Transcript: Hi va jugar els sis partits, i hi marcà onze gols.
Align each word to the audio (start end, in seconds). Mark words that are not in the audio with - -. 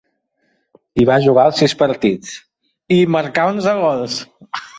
Hi 0.95 1.03
va 1.09 1.17
jugar 1.25 1.43
els 1.49 1.61
sis 1.63 1.75
partits, 1.81 2.33
i 2.97 2.99
hi 3.03 3.05
marcà 3.19 3.47
onze 3.53 3.77
gols. 3.83 4.19